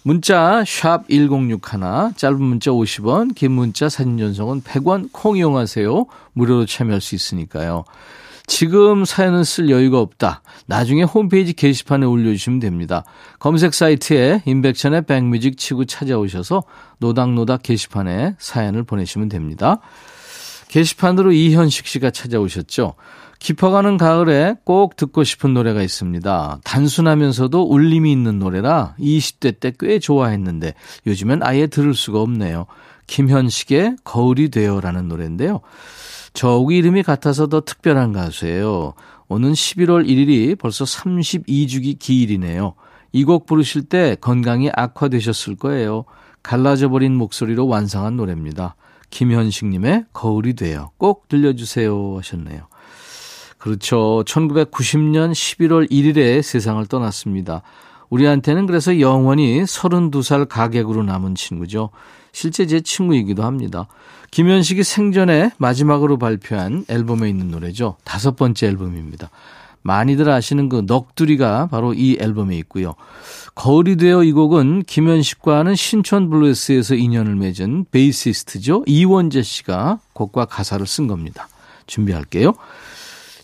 문자 0.03 0.63
1061, 0.65 1.59
짧은 2.15 2.41
문자 2.41 2.71
50원, 2.71 3.35
긴 3.35 3.51
문자 3.51 3.89
사진 3.89 4.17
전송은 4.17 4.61
100원 4.61 5.09
콩 5.11 5.37
이용하세요. 5.37 6.05
무료로 6.33 6.65
참여할 6.65 7.01
수 7.01 7.15
있으니까요. 7.15 7.83
지금 8.51 9.05
사연은 9.05 9.45
쓸 9.45 9.69
여유가 9.69 10.01
없다. 10.01 10.41
나중에 10.65 11.03
홈페이지 11.03 11.53
게시판에 11.53 12.05
올려주시면 12.05 12.59
됩니다. 12.59 13.05
검색 13.39 13.73
사이트에 13.73 14.41
인백천의 14.45 15.05
백뮤직 15.05 15.57
치고 15.57 15.85
찾아오셔서 15.85 16.61
노닥노닥 16.97 17.63
게시판에 17.63 18.35
사연을 18.39 18.83
보내시면 18.83 19.29
됩니다. 19.29 19.79
게시판으로 20.67 21.31
이현식 21.31 21.87
씨가 21.87 22.09
찾아오셨죠. 22.11 22.95
깊어가는 23.39 23.97
가을에 23.97 24.55
꼭 24.65 24.97
듣고 24.97 25.23
싶은 25.23 25.53
노래가 25.53 25.81
있습니다. 25.81 26.59
단순하면서도 26.65 27.63
울림이 27.63 28.11
있는 28.11 28.37
노래라 28.37 28.95
20대 28.99 29.61
때 29.61 29.71
꽤 29.79 29.97
좋아했는데 29.97 30.73
요즘엔 31.07 31.39
아예 31.43 31.67
들을 31.67 31.93
수가 31.93 32.19
없네요. 32.19 32.65
김현식의 33.07 33.95
거울이 34.03 34.49
되어라는 34.49 35.07
노래인데요. 35.07 35.61
저우 36.33 36.71
이름이 36.71 37.03
같아서 37.03 37.47
더 37.47 37.61
특별한 37.61 38.13
가수예요. 38.13 38.93
오는 39.27 39.51
11월 39.53 40.07
1일이 40.07 40.57
벌써 40.57 40.85
32주기 40.85 41.99
기일이네요. 41.99 42.73
이 43.13 43.23
곡 43.25 43.45
부르실 43.45 43.83
때 43.83 44.15
건강이 44.21 44.71
악화되셨을 44.73 45.55
거예요. 45.57 46.05
갈라져 46.43 46.89
버린 46.89 47.15
목소리로 47.15 47.67
완성한 47.67 48.15
노래입니다. 48.15 48.75
김현식님의 49.09 50.05
거울이 50.13 50.53
돼요. 50.53 50.91
꼭 50.97 51.27
들려주세요 51.27 52.17
하셨네요. 52.17 52.67
그렇죠. 53.57 54.23
1990년 54.25 55.31
11월 55.33 55.91
1일에 55.91 56.41
세상을 56.41 56.83
떠났습니다. 56.87 57.61
우리한테는 58.09 58.65
그래서 58.65 58.99
영원히 58.99 59.61
32살 59.61 60.47
가객으로 60.49 61.03
남은 61.03 61.35
친구죠. 61.35 61.91
실제 62.31 62.65
제 62.65 62.81
친구이기도 62.81 63.43
합니다. 63.43 63.87
김현식이 64.31 64.83
생전에 64.83 65.51
마지막으로 65.57 66.17
발표한 66.17 66.85
앨범에 66.87 67.29
있는 67.29 67.49
노래죠. 67.49 67.97
다섯 68.03 68.35
번째 68.35 68.67
앨범입니다. 68.67 69.29
많이들 69.83 70.29
아시는 70.29 70.69
그 70.69 70.85
넋두리가 70.85 71.67
바로 71.71 71.93
이 71.93 72.17
앨범에 72.19 72.55
있고요. 72.59 72.93
거울이 73.55 73.97
되어 73.97 74.23
이 74.23 74.31
곡은 74.31 74.83
김현식과는 74.83 75.75
신촌 75.75 76.29
블루스에서 76.29 76.95
인연을 76.95 77.35
맺은 77.35 77.85
베이시스트죠. 77.91 78.83
이원재 78.85 79.41
씨가 79.41 79.99
곡과 80.13 80.45
가사를 80.45 80.85
쓴 80.85 81.07
겁니다. 81.07 81.49
준비할게요. 81.87 82.53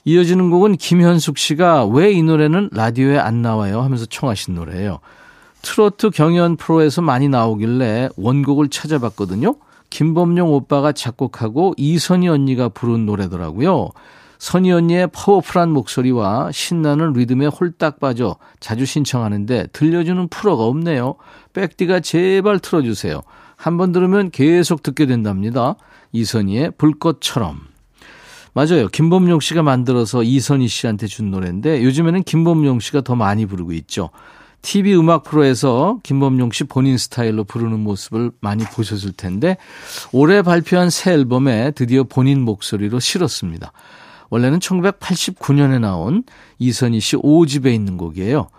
이어지는 0.06 0.50
곡은 0.52 0.78
김현숙 0.78 1.38
씨가 1.38 1.86
왜 1.88 2.14
이 2.14 2.24
노래는 2.24 2.70
라디오에 2.72 3.18
안 3.18 3.42
나와요 3.42 3.82
하면서 3.82 4.06
청하신 4.06 4.56
노래예요. 4.56 5.00
트로트 5.62 6.12
경연 6.12 6.58
프로에서 6.58 7.02
많이 7.02 7.30
나오길래 7.30 8.10
원곡을 8.16 8.70
찾아봤거든요. 8.70 9.56
김범용 9.90 10.52
오빠가 10.54 10.92
작곡하고 10.92 11.74
이선희 11.78 12.28
언니가 12.28 12.70
부른 12.70 13.06
노래더라고요. 13.06 13.90
선희 14.40 14.72
언니의 14.72 15.10
파워풀한 15.12 15.72
목소리와 15.72 16.52
신나는 16.52 17.14
리듬에 17.14 17.48
홀딱 17.48 18.00
빠져 18.00 18.36
자주 18.60 18.86
신청하는데 18.86 19.68
들려주는 19.74 20.28
프로가 20.28 20.64
없네요. 20.66 21.16
백디가 21.54 22.02
제발 22.02 22.60
틀어주세요. 22.60 23.22
한번 23.56 23.92
들으면 23.92 24.30
계속 24.30 24.84
듣게 24.84 25.08
된답니다. 25.08 25.76
이선희의 26.12 26.74
불꽃처럼. 26.78 27.62
맞아요. 28.54 28.88
김범용 28.88 29.40
씨가 29.40 29.64
만들어서 29.64 30.24
이선희 30.24 30.68
씨한테 30.68 31.08
준 31.08 31.32
노래인데 31.32 31.84
요즘에는 31.84 32.24
김범용 32.24 32.80
씨가 32.80 33.02
더 33.02 33.16
많이 33.16 33.46
부르고 33.46 33.72
있죠. 33.74 34.10
TV 34.62 34.96
음악 34.96 35.24
프로에서 35.24 36.00
김범용 36.04 36.52
씨 36.52 36.64
본인 36.66 36.98
스타일로 36.98 37.44
부르는 37.46 37.80
모습을 37.80 38.32
많이 38.42 38.64
보셨을 38.66 39.14
텐데 39.14 39.58
올해 40.12 40.42
발표한 40.42 40.90
새 40.90 41.14
앨범에 41.14 41.72
드디어 41.72 42.04
본인 42.04 42.42
목소리로 42.42 43.00
실었습니다. 43.00 43.72
원래는 44.30 44.60
1989년에 44.60 45.80
나온 45.80 46.24
이선희 46.60 47.00
씨 47.00 47.16
5집에 47.16 47.74
있는 47.74 47.98
곡이에요. 47.98 48.50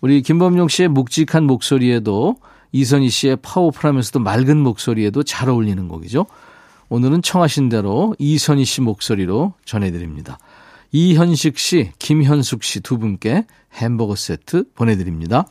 우리 0.00 0.22
김범용 0.22 0.68
씨의 0.68 0.88
묵직한 0.88 1.44
목소리에도 1.44 2.36
이선희 2.72 3.10
씨의 3.10 3.36
파워풀하면서도 3.42 4.20
맑은 4.20 4.56
목소리에도 4.58 5.22
잘 5.22 5.50
어울리는 5.50 5.88
곡이죠. 5.88 6.26
오늘은 6.88 7.22
청하신 7.22 7.68
대로 7.68 8.14
이선희 8.18 8.64
씨 8.64 8.80
목소리로 8.80 9.54
전해드립니다. 9.64 10.38
이현식 10.92 11.58
씨, 11.58 11.92
김현숙 11.98 12.62
씨 12.64 12.80
두 12.80 12.98
분께 12.98 13.46
햄버거 13.74 14.16
세트 14.16 14.64
보내드립니다. 14.74 15.46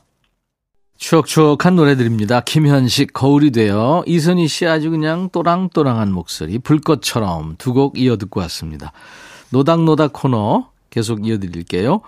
추억추억한 0.97 1.77
노래들입니다. 1.77 2.41
김현식, 2.41 3.13
거울이 3.13 3.51
되어 3.51 4.03
이선희 4.05 4.49
씨 4.49 4.65
아주 4.67 4.89
그냥 4.89 5.29
또랑또랑한 5.31 6.11
목소리, 6.11 6.59
불꽃처럼 6.59 7.55
두 7.57 7.71
곡 7.73 7.97
이어 7.97 8.17
듣고 8.17 8.41
왔습니다. 8.41 8.91
노닥노닥 9.51 10.11
코너 10.11 10.71
계속 10.89 11.25
이어드릴게요. 11.25 12.01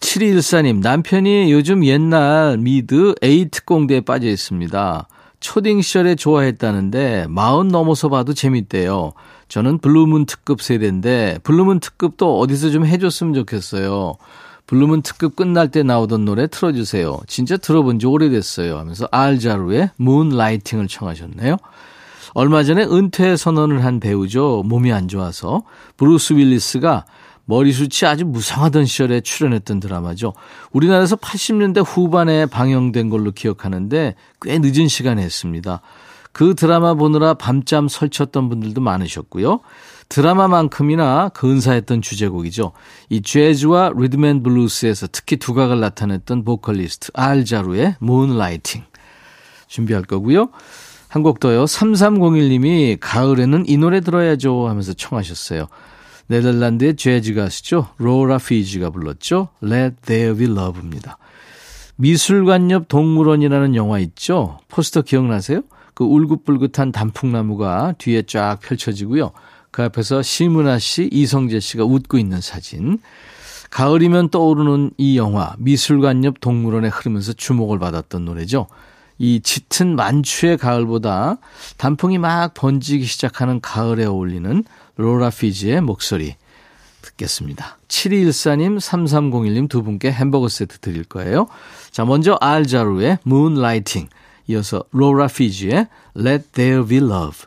7214님, 0.00 0.80
남편이 0.80 1.50
요즘 1.50 1.84
옛날 1.86 2.58
미드 2.58 3.14
A특공대에 3.22 4.02
빠져 4.02 4.28
있습니다. 4.28 5.08
초딩 5.40 5.80
시절에 5.82 6.14
좋아했다는데 6.16 7.26
마흔 7.28 7.68
넘어서 7.68 8.08
봐도 8.08 8.34
재밌대요. 8.34 9.12
저는 9.48 9.78
블루문 9.78 10.26
특급 10.26 10.62
세대인데 10.62 11.38
블루문 11.42 11.80
특급도 11.80 12.38
어디서 12.38 12.70
좀 12.70 12.86
해줬으면 12.86 13.34
좋겠어요. 13.34 14.16
블루문 14.66 15.02
특급 15.02 15.34
끝날 15.34 15.70
때 15.70 15.82
나오던 15.82 16.26
노래 16.26 16.46
틀어주세요. 16.46 17.18
진짜 17.26 17.56
들어본 17.56 17.98
지 17.98 18.06
오래됐어요. 18.06 18.78
하면서 18.78 19.08
알자루의 19.10 19.90
Moonlighting을 19.96 20.88
청하셨네요. 20.88 21.56
얼마 22.34 22.62
전에 22.62 22.84
은퇴 22.84 23.36
선언을 23.36 23.84
한 23.84 23.98
배우죠. 23.98 24.62
몸이 24.66 24.92
안 24.92 25.08
좋아서 25.08 25.62
브루스 25.96 26.34
윌리스가 26.34 27.06
머리숱이 27.46 28.06
아주 28.06 28.26
무상하던 28.26 28.84
시절에 28.84 29.22
출연했던 29.22 29.80
드라마죠. 29.80 30.34
우리나라에서 30.70 31.16
80년대 31.16 31.82
후반에 31.84 32.44
방영된 32.44 33.08
걸로 33.08 33.32
기억하는데 33.32 34.14
꽤 34.42 34.58
늦은 34.58 34.88
시간에 34.88 35.22
했습니다. 35.22 35.80
그 36.32 36.54
드라마 36.54 36.94
보느라 36.94 37.34
밤잠 37.34 37.88
설쳤던 37.88 38.48
분들도 38.48 38.80
많으셨고요. 38.80 39.60
드라마만큼이나 40.08 41.28
근사했던 41.30 42.00
주제곡이죠. 42.00 42.72
이 43.10 43.20
재즈와 43.20 43.92
리듬 43.96 44.27
앤 44.27 44.42
블루스에서 44.42 45.08
특히 45.12 45.36
두각을 45.36 45.80
나타냈던 45.80 46.44
보컬리스트 46.44 47.10
알자루의 47.14 47.96
Moonlighting 48.00 48.84
준비할 49.66 50.02
거고요. 50.02 50.48
한 51.08 51.22
곡 51.22 51.40
더요. 51.40 51.64
3301님이 51.64 52.98
가을에는 53.00 53.64
이 53.66 53.76
노래 53.78 54.00
들어야죠 54.00 54.68
하면서 54.68 54.92
청하셨어요. 54.92 55.66
네덜란드의 56.26 56.96
재즈 56.96 57.34
가수죠. 57.34 57.88
로라 57.96 58.36
피지가 58.38 58.90
불렀죠. 58.90 59.48
Let 59.62 59.96
There 60.04 60.36
Be 60.36 60.46
Love입니다. 60.46 61.16
미술관 61.96 62.70
옆 62.70 62.88
동물원이라는 62.88 63.74
영화 63.74 63.98
있죠. 64.00 64.58
포스터 64.68 65.02
기억나세요? 65.02 65.62
그 65.98 66.04
울긋불긋한 66.04 66.92
단풍나무가 66.92 67.92
뒤에 67.98 68.22
쫙 68.22 68.60
펼쳐지고요. 68.62 69.32
그 69.72 69.82
앞에서 69.82 70.22
심은하 70.22 70.78
씨, 70.78 71.08
이성재 71.10 71.58
씨가 71.58 71.84
웃고 71.84 72.18
있는 72.18 72.40
사진. 72.40 73.00
가을이면 73.70 74.28
떠오르는 74.28 74.92
이 74.96 75.18
영화 75.18 75.56
미술관 75.58 76.22
옆 76.22 76.40
동물원에 76.40 76.86
흐르면서 76.86 77.32
주목을 77.32 77.80
받았던 77.80 78.24
노래죠. 78.26 78.68
이 79.18 79.40
짙은 79.40 79.96
만추의 79.96 80.58
가을보다 80.58 81.38
단풍이 81.78 82.18
막 82.18 82.54
번지기 82.54 83.04
시작하는 83.04 83.60
가을에 83.60 84.04
어울리는 84.04 84.62
로라 84.98 85.30
피지의 85.30 85.80
목소리 85.80 86.36
듣겠습니다. 87.02 87.76
7214님, 87.88 88.78
3301님 88.78 89.68
두 89.68 89.82
분께 89.82 90.12
햄버거 90.12 90.48
세트 90.48 90.78
드릴 90.78 91.02
거예요. 91.02 91.48
자, 91.90 92.04
먼저 92.04 92.38
알자루의 92.40 93.18
Moonlighting, 93.26 94.08
이어서 94.47 94.83
로라 94.91 95.27
피지의 95.27 95.87
Let 96.17 96.51
There 96.51 96.85
Be 96.85 96.97
Love. 96.97 97.46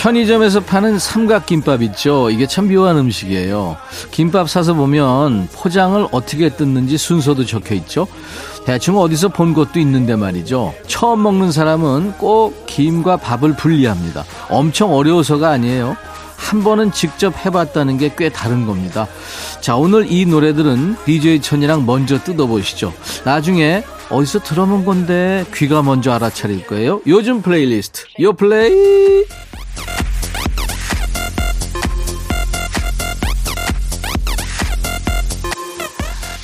편의점에서 0.00 0.60
파는 0.60 0.98
삼각김밥 0.98 1.82
있죠. 1.82 2.30
이게 2.30 2.46
참 2.46 2.68
묘한 2.68 2.96
음식이에요. 2.96 3.76
김밥 4.10 4.48
사서 4.48 4.72
보면 4.72 5.48
포장을 5.52 6.08
어떻게 6.10 6.48
뜯는지 6.48 6.96
순서도 6.96 7.44
적혀 7.44 7.74
있죠. 7.74 8.06
대충 8.64 8.96
어디서 8.96 9.28
본 9.28 9.52
것도 9.52 9.78
있는데 9.78 10.16
말이죠. 10.16 10.72
처음 10.86 11.22
먹는 11.22 11.52
사람은 11.52 12.14
꼭 12.16 12.64
김과 12.64 13.18
밥을 13.18 13.56
분리합니다. 13.56 14.24
엄청 14.48 14.94
어려워서가 14.94 15.50
아니에요. 15.50 15.98
한 16.34 16.64
번은 16.64 16.92
직접 16.92 17.34
해봤다는 17.44 17.98
게 17.98 18.10
꽤 18.16 18.30
다른 18.30 18.64
겁니다. 18.64 19.06
자, 19.60 19.76
오늘 19.76 20.10
이 20.10 20.24
노래들은 20.24 20.96
DJ 21.04 21.42
천이랑 21.42 21.84
먼저 21.84 22.18
뜯어보시죠. 22.18 22.94
나중에 23.26 23.84
어디서 24.08 24.38
들어본 24.40 24.86
건데 24.86 25.44
귀가 25.54 25.82
먼저 25.82 26.10
알아차릴 26.12 26.66
거예요. 26.66 27.02
요즘 27.06 27.42
플레이리스트, 27.42 28.04
요 28.22 28.32
플레이! 28.32 29.26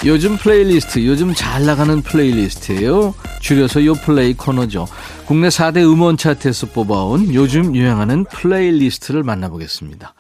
요즘 0.07 0.37
플레이리스트, 0.37 1.05
요즘 1.05 1.35
잘 1.35 1.66
나가는 1.66 2.01
플레이리스트예요. 2.01 3.12
줄여서 3.40 3.85
요 3.87 3.95
플레이 3.95 4.35
코너죠. 4.35 4.87
국내 5.27 5.49
4대 5.49 5.79
음원 5.79 6.16
차트에서 6.16 6.69
뽑아온 6.69 7.35
요즘 7.35 7.75
유행하는 7.75 8.25
플레이리스트를 8.25 9.25
만나보겠습니다. 9.25 10.14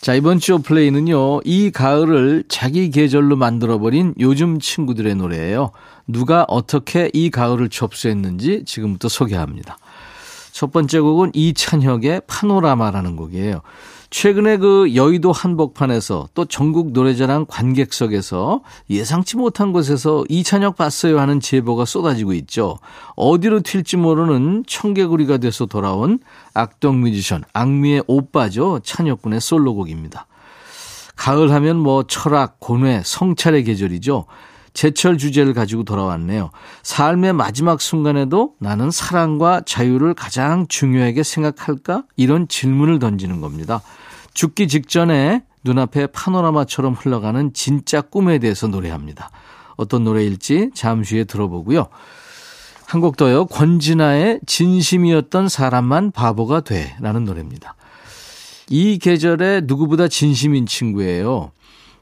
자, 0.00 0.14
이번 0.14 0.38
주 0.38 0.60
플레이는요, 0.60 1.42
이 1.44 1.70
가을을 1.70 2.44
자기 2.48 2.90
계절로 2.90 3.36
만들어버린 3.36 4.14
요즘 4.20 4.58
친구들의 4.58 5.14
노래예요. 5.16 5.70
누가 6.06 6.46
어떻게 6.48 7.10
이 7.12 7.28
가을을 7.28 7.68
접수했는지 7.68 8.62
지금부터 8.64 9.08
소개합니다. 9.08 9.76
첫 10.52 10.72
번째 10.72 11.00
곡은 11.00 11.32
이찬혁의 11.34 12.22
파노라마라는 12.26 13.16
곡이에요. 13.16 13.60
최근에 14.10 14.58
그 14.58 14.94
여의도 14.94 15.32
한복판에서 15.32 16.28
또 16.34 16.44
전국 16.44 16.92
노래자랑 16.92 17.46
관객석에서 17.48 18.62
예상치 18.88 19.36
못한 19.36 19.72
곳에서 19.72 20.24
이찬혁 20.28 20.76
봤어요 20.76 21.18
하는 21.18 21.40
제보가 21.40 21.84
쏟아지고 21.84 22.32
있죠. 22.34 22.78
어디로 23.16 23.60
튈지 23.60 23.96
모르는 23.96 24.64
청개구리가 24.66 25.38
돼서 25.38 25.66
돌아온 25.66 26.20
악동 26.54 27.00
뮤지션 27.00 27.42
악미의 27.52 28.04
오빠죠. 28.06 28.80
찬혁 28.84 29.22
군의 29.22 29.40
솔로곡입니다. 29.40 30.26
가을 31.16 31.50
하면 31.50 31.78
뭐 31.78 32.04
철학, 32.04 32.60
고뇌, 32.60 33.02
성찰의 33.04 33.64
계절이죠. 33.64 34.26
제철 34.76 35.16
주제를 35.16 35.54
가지고 35.54 35.84
돌아왔네요. 35.84 36.50
삶의 36.82 37.32
마지막 37.32 37.80
순간에도 37.80 38.52
나는 38.58 38.90
사랑과 38.90 39.62
자유를 39.64 40.12
가장 40.12 40.66
중요하게 40.68 41.22
생각할까? 41.22 42.04
이런 42.16 42.46
질문을 42.46 42.98
던지는 42.98 43.40
겁니다. 43.40 43.80
죽기 44.34 44.68
직전에 44.68 45.42
눈앞에 45.64 46.08
파노라마처럼 46.08 46.92
흘러가는 46.92 47.54
진짜 47.54 48.02
꿈에 48.02 48.38
대해서 48.38 48.66
노래합니다. 48.66 49.30
어떤 49.76 50.04
노래일지 50.04 50.72
잠시 50.74 51.14
후에 51.16 51.24
들어보고요. 51.24 51.86
한 52.86 53.00
곡 53.00 53.16
더요. 53.16 53.46
권진아의 53.46 54.40
진심이었던 54.46 55.48
사람만 55.48 56.10
바보가 56.10 56.60
돼 56.60 56.94
라는 57.00 57.24
노래입니다. 57.24 57.74
이 58.68 58.98
계절에 58.98 59.62
누구보다 59.64 60.06
진심인 60.08 60.66
친구예요. 60.66 61.50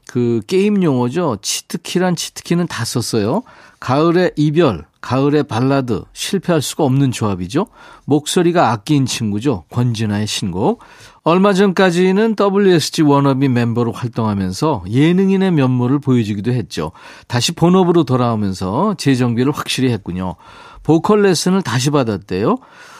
그 0.07 0.41
게임 0.47 0.83
용어죠. 0.83 1.37
치트키란 1.41 2.15
치트키는 2.15 2.67
다 2.67 2.85
썼어요. 2.85 3.43
가을의 3.79 4.31
이별, 4.35 4.85
가을의 5.01 5.43
발라드, 5.43 6.03
실패할 6.13 6.61
수가 6.61 6.83
없는 6.85 7.11
조합이죠. 7.11 7.67
목소리가 8.05 8.71
아낀 8.71 9.05
친구죠. 9.05 9.65
권진아의 9.69 10.25
신곡. 10.25 10.81
얼마 11.23 11.53
전까지는 11.53 12.35
WSG 12.39 13.01
워너비 13.03 13.49
멤버로 13.49 13.91
활동하면서 13.91 14.85
예능인의 14.89 15.51
면모를 15.51 15.99
보여주기도 15.99 16.51
했죠. 16.51 16.91
다시 17.27 17.51
본업으로 17.51 18.03
돌아오면서 18.03 18.95
재정비를 18.97 19.51
확실히 19.51 19.91
했군요. 19.91 20.35
보컬 20.83 21.23
레슨을 21.23 21.61
다시 21.61 21.89
받았대요. 21.89 22.57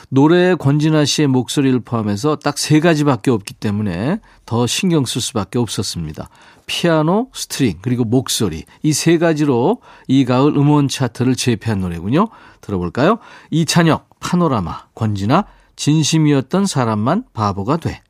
노래에 0.08 0.54
권진아 0.54 1.04
씨의 1.04 1.28
목소리를 1.28 1.80
포함해서 1.80 2.36
딱 2.36 2.56
세 2.58 2.80
가지밖에 2.80 3.30
없기 3.30 3.54
때문에 3.54 4.20
더 4.46 4.66
신경 4.66 5.04
쓸 5.04 5.20
수밖에 5.20 5.58
없었습니다. 5.58 6.28
피아노, 6.66 7.28
스트링, 7.34 7.78
그리고 7.82 8.04
목소리. 8.04 8.64
이 8.82 8.92
세 8.92 9.18
가지로 9.18 9.80
이 10.08 10.24
가을 10.24 10.56
음원 10.56 10.88
차트를 10.88 11.34
제패한 11.36 11.80
노래군요. 11.80 12.28
들어볼까요? 12.60 13.18
이찬혁, 13.50 14.08
파노라마, 14.20 14.86
권진아, 14.94 15.44
진심이었던 15.76 16.66
사람만 16.66 17.24
바보가 17.32 17.76
돼. 17.78 18.02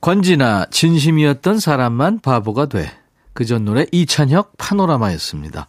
권진아, 0.00 0.66
진심이었던 0.70 1.58
사람만 1.60 2.20
바보가 2.20 2.66
돼. 2.66 2.90
그 3.32 3.44
전 3.44 3.64
노래 3.64 3.86
이찬혁, 3.90 4.56
파노라마였습니다. 4.58 5.66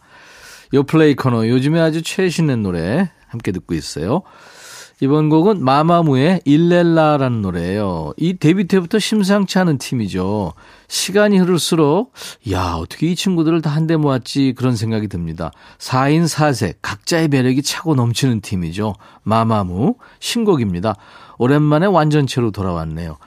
요 0.74 0.82
플레이 0.84 1.14
코너, 1.14 1.46
요즘에 1.48 1.80
아주 1.80 2.02
최신의 2.02 2.58
노래 2.58 3.10
함께 3.28 3.50
듣고 3.52 3.74
있어요. 3.74 4.22
이번 5.02 5.28
곡은 5.28 5.62
마마무의 5.62 6.40
일렐라라는 6.46 7.42
노래예요. 7.42 8.14
이 8.16 8.38
데뷔 8.38 8.64
때부터 8.66 8.98
심상치 8.98 9.58
않은 9.58 9.76
팀이죠. 9.76 10.54
시간이 10.88 11.36
흐를수록 11.36 12.14
야 12.50 12.76
어떻게 12.76 13.08
이 13.08 13.14
친구들을 13.14 13.60
다 13.60 13.68
한데 13.68 13.96
모았지 13.98 14.54
그런 14.56 14.74
생각이 14.74 15.08
듭니다. 15.08 15.50
4인 15.76 16.26
4색 16.26 16.76
각자의 16.80 17.28
매력이 17.28 17.60
차고 17.60 17.94
넘치는 17.94 18.40
팀이죠. 18.40 18.94
마마무 19.22 19.96
신곡입니다. 20.18 20.94
오랜만에 21.36 21.84
완전체로 21.84 22.50
돌아왔네요. 22.50 23.18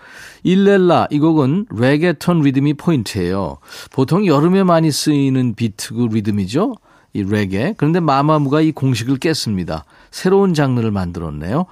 일렐라 0.42 1.10
이 1.12 1.20
곡은 1.20 1.68
레게톤 1.70 2.42
리듬이 2.42 2.74
포인트예요. 2.74 3.60
보통 3.92 4.26
여름에 4.26 4.64
많이 4.64 4.92
쓰이는 4.92 5.54
비트그 5.54 6.08
리듬이죠. 6.14 6.78
이 7.14 7.24
레게. 7.24 7.74
그런데 7.78 8.00
마마무가 8.00 8.62
이 8.62 8.72
공식을 8.72 9.18
깼습니다. 9.18 9.86
새로운 10.12 10.54
장르를 10.54 10.92
만들었네요. 10.92 11.66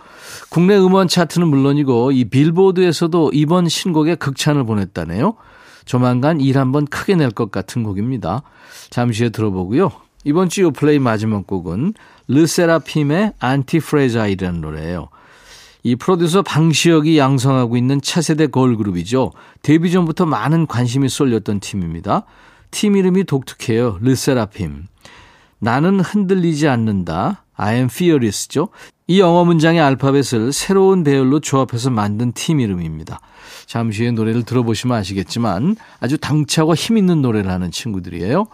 국내 0.50 0.78
음원 0.78 1.08
차트는 1.08 1.48
물론이고 1.48 2.12
이 2.12 2.26
빌보드에서도 2.26 3.32
이번 3.34 3.70
신곡에 3.70 4.16
극찬을 4.16 4.66
보냈다네요. 4.66 5.36
조만간 5.86 6.42
일 6.42 6.58
한번 6.58 6.86
크게 6.86 7.16
낼 7.16 7.32
것 7.32 7.52
같은 7.52 7.84
곡입니다. 7.84 8.42
잠시 8.90 9.24
후에 9.24 9.30
들어보고요. 9.30 9.92
이번 10.26 10.50
주 10.50 10.62
요플레이 10.64 11.00
마지막 11.00 11.48
곡은 11.48 11.94
르세라핌의 12.28 13.34
안티프레자이라는 13.40 14.60
노래예요. 14.60 15.10
이 15.84 15.96
프로듀서 15.96 16.42
방시혁이 16.42 17.18
양성하고 17.18 17.78
있는 17.78 18.02
차세대 18.02 18.48
걸그룹이죠. 18.48 19.32
데뷔 19.62 19.92
전부터 19.92 20.26
많은 20.26 20.68
관심이 20.68 21.08
쏠렸던 21.08 21.62
팀입니다. 21.62 22.24
팀 22.72 22.98
이름이 22.98 23.24
독특해요. 23.24 24.00
르세라핌. 24.02 24.84
나는 25.60 26.00
흔들리지 26.00 26.68
않는다. 26.68 27.44
I 27.56 27.76
am 27.76 27.86
fearless죠. 27.86 28.70
이 29.08 29.20
영어 29.20 29.46
문장의 29.46 29.82
알파벳을 29.82 30.52
새로운 30.52 31.04
배열로 31.04 31.40
조합해서 31.40 31.90
만든 31.90 32.32
팀 32.34 32.60
이름입니다. 32.60 33.20
잠시 33.66 34.04
후에 34.04 34.12
노래를 34.12 34.44
들어보시면 34.44 34.98
아시겠지만 34.98 35.76
아주 36.00 36.18
당차고 36.18 36.76
힘 36.76 36.98
있는 36.98 37.22
노래를 37.22 37.50
하는 37.50 37.72
친구들이에요. 37.72 38.46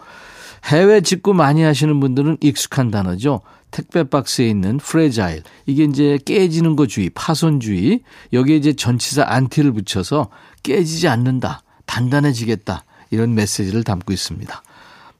해외 0.64 1.00
직구 1.02 1.34
많이 1.34 1.62
하시는 1.62 2.00
분들은 2.00 2.38
익숙한 2.40 2.90
단어죠. 2.90 3.42
택배 3.70 4.04
박스에 4.04 4.48
있는 4.48 4.78
fragile. 4.78 5.42
이게 5.66 5.84
이제 5.84 6.18
깨지는 6.24 6.76
거 6.76 6.86
주의, 6.86 7.10
파손 7.10 7.60
주의. 7.60 8.00
여기에 8.32 8.56
이제 8.56 8.72
전치사 8.72 9.24
anti를 9.26 9.72
붙여서 9.72 10.30
깨지지 10.62 11.08
않는다. 11.08 11.62
단단해지겠다. 11.86 12.84
이런 13.10 13.34
메시지를 13.34 13.84
담고 13.84 14.12
있습니다. 14.12 14.62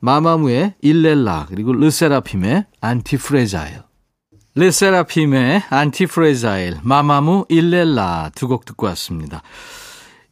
마마무의 0.04 0.74
ILLELLA 0.82 1.46
그리고 1.48 1.72
르세라핌의 1.72 2.66
ANTIFRAGILE 2.82 3.80
르세라핌의 4.54 5.62
ANTIFRAGILE 5.70 6.76
마마무 6.82 7.46
ILLELLA 7.48 8.32
두 8.34 8.48
곡 8.48 8.66
듣고 8.66 8.84
왔습니다. 8.88 9.42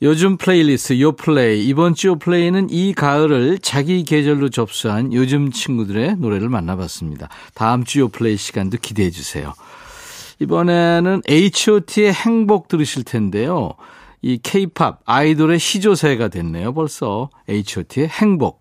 요즘 0.02 0.36
플레이리스트 0.36 1.00
요플레이 1.00 1.66
이번 1.66 1.94
주 1.94 2.08
요플레이는 2.08 2.68
이 2.70 2.92
가을을 2.92 3.60
자기 3.60 4.04
계절로 4.04 4.50
접수한 4.50 5.14
요즘 5.14 5.50
친구들의 5.50 6.16
노래를 6.16 6.50
만나봤습니다. 6.50 7.30
다음 7.54 7.84
주 7.84 8.00
요플레이 8.00 8.36
시간도 8.36 8.76
기대해 8.82 9.10
주세요. 9.10 9.54
이번에는 10.40 11.22
H.O.T의 11.26 12.12
행복 12.12 12.68
들으실 12.68 13.04
텐데요. 13.04 13.72
이 14.20 14.38
케이팝 14.42 15.00
아이돌의 15.06 15.58
시조새가 15.58 16.28
됐네요. 16.28 16.74
벌써 16.74 17.30
H.O.T의 17.48 18.08
행복. 18.08 18.60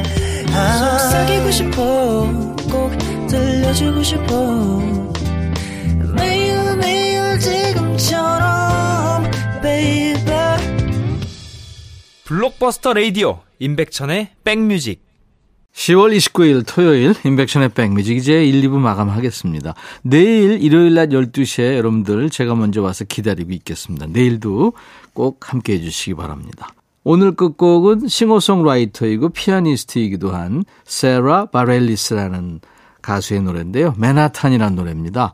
싶어 1.51 2.27
꼭 2.71 2.91
들려주고 3.27 4.01
싶어 4.03 4.79
매일 6.15 6.77
매일 6.77 7.37
지금처럼 7.39 9.23
baby 9.61 10.57
블록버스터 12.25 12.93
레이디오 12.93 13.41
임백천의 13.59 14.29
백뮤직 14.43 15.03
10월 15.73 16.15
29일 16.15 16.63
토요일 16.65 17.13
인백션의 17.23 17.69
백뮤직 17.69 18.17
이제 18.17 18.45
1, 18.45 18.61
2부 18.63 18.77
마감하겠습니다. 18.77 19.73
내일 20.03 20.61
일요일 20.61 20.93
낮 20.93 21.09
12시에 21.09 21.77
여러분들 21.77 22.29
제가 22.29 22.55
먼저 22.55 22.81
와서 22.81 23.05
기다리고 23.05 23.51
있겠습니다. 23.51 24.05
내일도 24.07 24.73
꼭 25.13 25.51
함께 25.51 25.73
해 25.73 25.81
주시기 25.81 26.13
바랍니다. 26.15 26.73
오늘 27.03 27.35
끝곡은 27.35 28.07
싱어송라이터이고 28.07 29.29
피아니스트이기도 29.29 30.31
한 30.31 30.63
세라 30.85 31.47
바렐리스라는 31.47 32.61
가수의 33.01 33.41
노래인데요. 33.41 33.95
맨하탄이라는 33.97 34.75
노래입니다. 34.75 35.33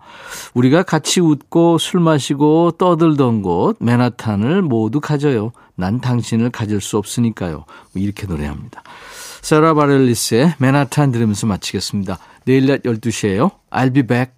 우리가 0.53 0.84
같이 0.84 1.19
웃고 1.19 1.77
술 1.77 1.99
마시고 1.99 2.71
떠들던 2.77 3.41
곳 3.41 3.75
맨하탄을 3.82 4.62
모두 4.62 5.01
가져요. 5.01 5.51
난 5.75 5.99
당신을 5.99 6.49
가질 6.49 6.80
수 6.80 6.97
없으니까요. 6.97 7.56
뭐 7.58 7.65
이렇게 7.95 8.25
노래합니다. 8.25 8.84
세라 9.41 9.73
바렐리스의 9.73 10.56
맨하탄 10.60 11.12
들으면서 11.12 11.47
마치겠습니다. 11.47 12.17
내일 12.45 12.67
낮 12.67 12.84
12시에요. 12.84 13.51
I'll 13.69 13.93
be 13.93 14.03
back. 14.03 14.37